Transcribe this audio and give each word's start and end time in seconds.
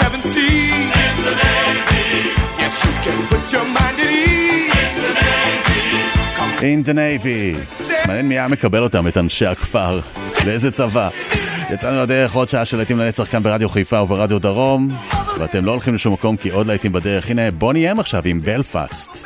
seven 0.00 0.20
seas. 0.32 0.90
In 1.04 1.16
the 1.26 1.34
Navy. 1.42 2.06
Yes, 2.62 2.74
you 2.84 2.92
can 3.04 3.18
put 3.30 3.44
your 3.54 3.66
mind 3.76 3.96
at 4.04 4.10
ease. 4.10 4.72
In 6.70 6.82
the 6.88 6.94
Navy. 6.94 7.42
מעניין 8.06 8.28
מי 8.28 8.34
היה 8.34 8.48
מקבל 8.48 8.82
אותם, 8.82 9.08
את 9.08 9.16
אנשי 9.16 9.46
הכפר. 9.46 10.00
לאיזה 10.46 10.70
צבא. 10.70 11.08
יצאנו 11.72 12.02
לדרך 12.02 12.34
עוד 12.34 12.48
שעה 12.48 12.64
של 12.64 12.76
להיטים 12.76 12.98
לנצח 12.98 13.24
כאן 13.30 13.42
ברדיו 13.42 13.68
חיפה 13.68 14.02
וברדיו 14.02 14.38
דרום, 14.38 14.88
ואתם 15.38 15.64
לא 15.64 15.70
הולכים 15.70 15.94
לשום 15.94 16.12
מקום 16.12 16.36
כי 16.36 16.50
עוד 16.50 16.66
להיטים 16.66 16.92
בדרך. 16.92 17.30
הנה, 17.30 17.50
בוא 17.50 17.72
נהיה 17.72 17.92
עכשיו 17.98 18.22
עם 18.24 18.40
בלפאסט. 18.40 19.24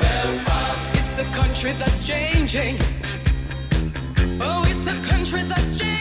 Belfast. 0.00 0.94
It's 0.94 1.18
a 1.18 1.24
country 1.36 1.72
that's 1.72 2.02
changing. 2.02 2.78
Oh, 4.40 4.64
it's 4.68 4.86
a 4.86 4.94
country 5.02 5.42
that's 5.42 5.76
changing. 5.76 5.93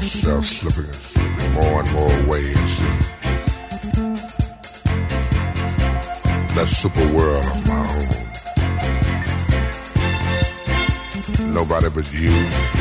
myself 0.00 0.46
slipping, 0.46 0.90
slipping 0.94 1.52
more 1.52 1.80
and 1.80 1.92
more 1.92 2.08
ways. 2.26 2.78
That 6.56 6.68
super 6.68 7.06
world 7.14 7.44
of 7.44 7.66
my 7.66 7.84
own. 11.44 11.52
Nobody 11.52 11.90
but 11.90 12.10
you. 12.14 12.79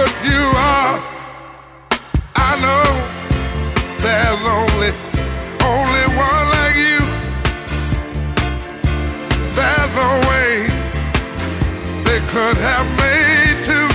what 0.00 0.16
you 0.24 0.42
are. 0.72 0.96
I 2.48 2.50
know 2.64 2.86
there's 4.04 4.42
only, 4.58 4.90
only 5.72 6.06
one 6.28 6.44
like 6.56 6.76
you. 6.86 7.00
There's 9.58 9.92
no 10.02 10.10
way 10.30 10.52
they 12.06 12.20
could 12.32 12.58
have 12.68 12.86
made 13.04 13.56
two. 13.68 13.88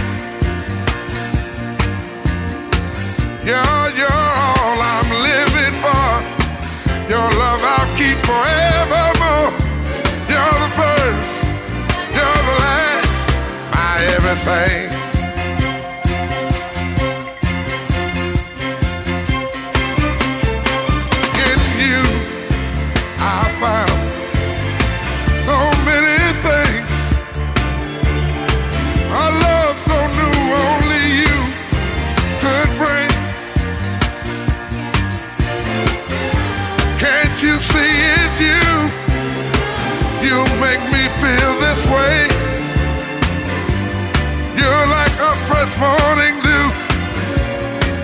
You're, 3.47 3.85
you're 3.99 4.25
all 4.45 4.77
I'm 4.93 5.09
living 5.29 5.75
for. 5.83 6.09
Your 7.11 7.27
love 7.41 7.61
I'll 7.75 7.89
keep 7.99 8.17
forevermore. 8.29 9.51
You're 10.31 10.57
the 10.65 10.71
first, 10.81 11.35
you're 12.15 12.41
the 12.49 12.57
last, 12.65 13.25
my 13.73 13.93
everything. 14.15 14.84
morning 45.79 46.41
dew 46.41 46.65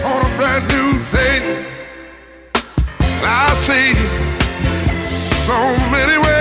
on 0.04 0.26
a 0.26 0.38
brand 0.38 0.68
new 0.68 1.00
day. 1.12 1.66
I 3.24 3.54
see 3.66 3.94
so 5.46 5.58
many 5.90 6.18
ways. 6.18 6.41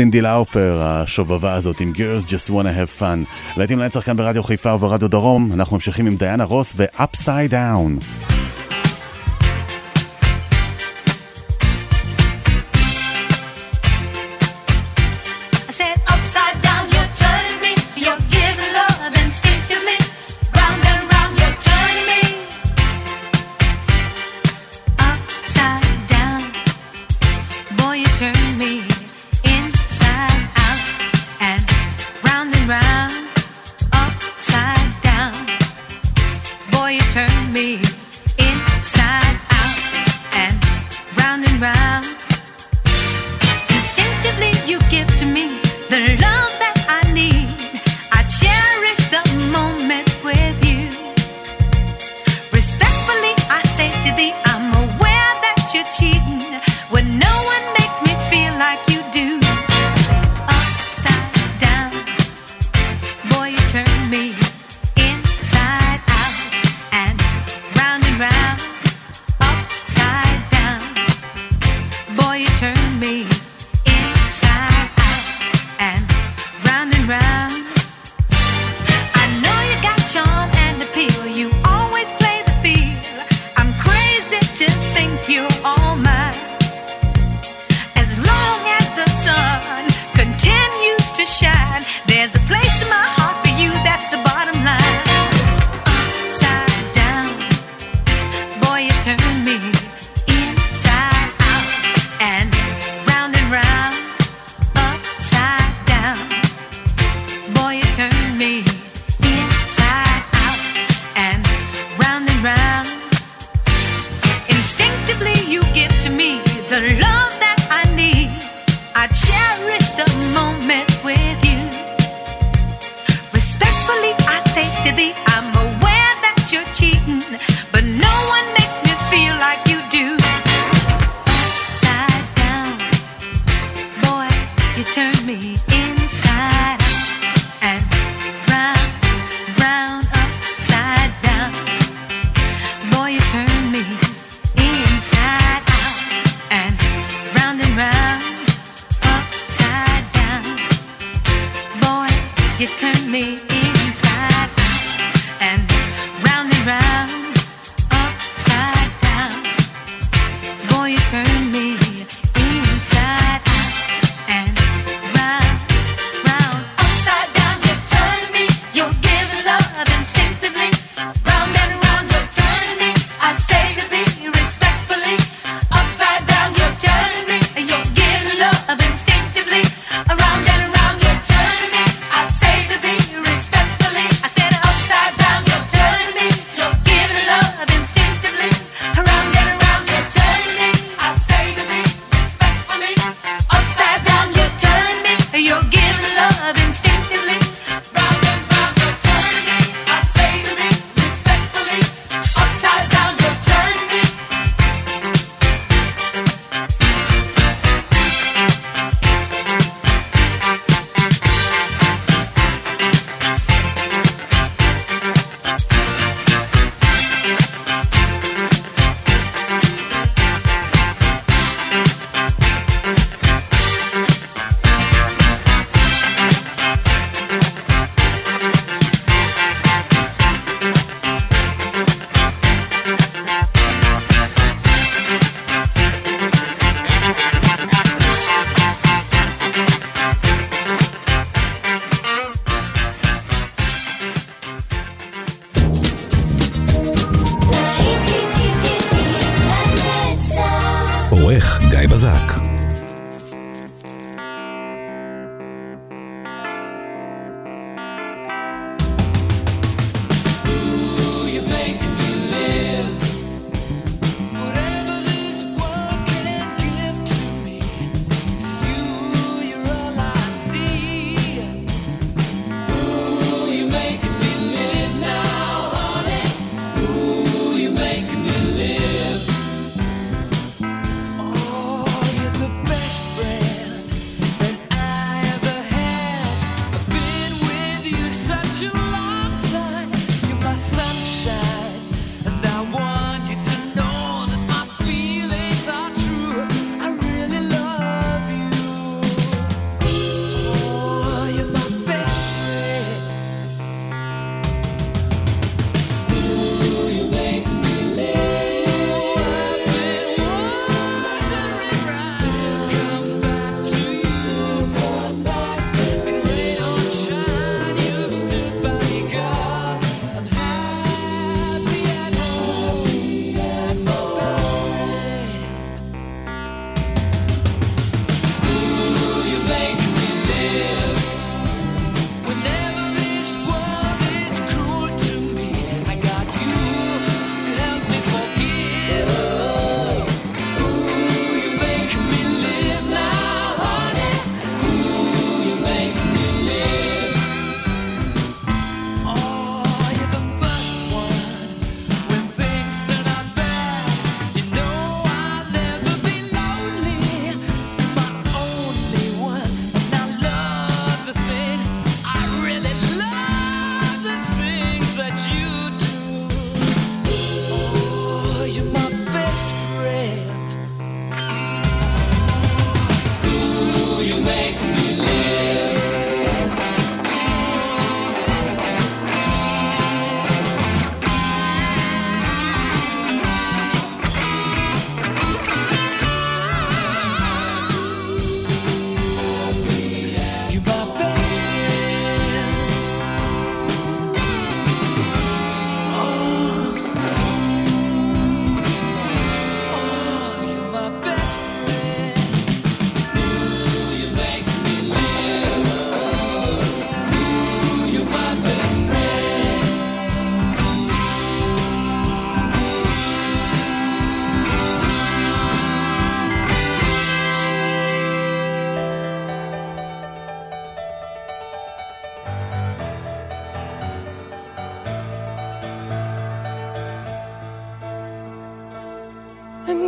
סינדי 0.00 0.20
לאופר, 0.20 0.82
השובבה 0.82 1.54
הזאת 1.54 1.80
עם 1.80 1.92
Girls 1.96 2.26
Just 2.26 2.50
Wanna 2.50 2.52
Have 2.52 3.00
Fun. 3.00 3.30
לעתים 3.56 3.78
לנצח 3.78 4.00
כאן 4.00 4.16
ברדיו 4.16 4.42
חיפה 4.42 4.74
וברדיו 4.74 5.08
דרום, 5.08 5.52
אנחנו 5.52 5.76
ממשיכים 5.76 6.06
עם 6.06 6.16
דיאנה 6.16 6.44
רוס 6.44 6.74
ו-Upside 6.76 7.52
Down. 7.52 8.04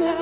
now. 0.01 0.22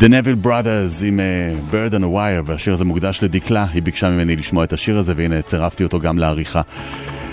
The 0.00 0.08
Neville 0.08 0.46
Brothers 0.46 1.04
עם 1.04 1.20
uh, 1.20 1.74
Bird 1.74 1.92
on 1.92 2.02
a 2.02 2.06
Wire, 2.06 2.42
והשיר 2.44 2.72
הזה 2.72 2.84
מוקדש 2.84 3.22
לדקלה, 3.22 3.66
היא 3.72 3.82
ביקשה 3.82 4.10
ממני 4.10 4.36
לשמוע 4.36 4.64
את 4.64 4.72
השיר 4.72 4.98
הזה, 4.98 5.12
והנה 5.16 5.42
צירפתי 5.42 5.84
אותו 5.84 6.00
גם 6.00 6.18
לעריכה. 6.18 6.60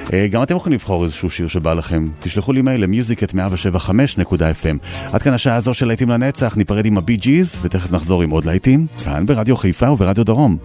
Uh, 0.05 0.11
גם 0.31 0.43
אתם 0.43 0.55
יכולים 0.55 0.73
לבחור 0.73 1.03
איזשהו 1.03 1.29
שיר 1.29 1.47
שבא 1.47 1.73
לכם, 1.73 2.07
תשלחו 2.19 2.53
לי 2.53 2.61
מייל 2.61 2.83
למיוזיק 2.83 3.23
את 3.23 3.33
175.fm. 3.33 5.05
עד 5.13 5.21
כאן 5.21 5.33
השעה 5.33 5.55
הזו 5.55 5.73
של 5.73 5.87
להיטים 5.87 6.09
לנצח, 6.09 6.57
ניפרד 6.57 6.85
עם 6.85 6.97
הבי 6.97 7.15
ג'יז, 7.15 7.59
ותכף 7.61 7.91
נחזור 7.91 8.23
עם 8.23 8.29
עוד 8.29 8.45
להיטים, 8.45 8.87
כאן 9.03 9.25
ברדיו 9.25 9.57
חיפה 9.57 9.91
וברדיו 9.91 10.25
דרום. 10.25 10.57